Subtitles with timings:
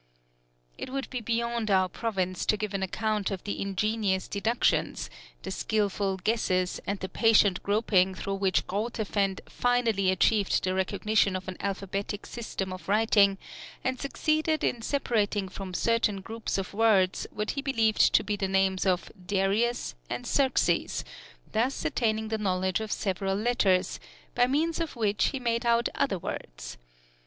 [0.79, 5.11] It would be beyond our province to give an account of the ingenious deductions,
[5.43, 11.47] the skilful guesses, and the patient groping through which Grotefend finally achieved the recognition of
[11.47, 13.37] an alphabetic system of writing,
[13.83, 18.47] and succeeded in separating from certain groups of words what he believed to be the
[18.47, 21.05] names of Darius and Xerxes,
[21.51, 23.99] thus attaining a knowledge of several letters,
[24.33, 26.79] by means of which he made out other words.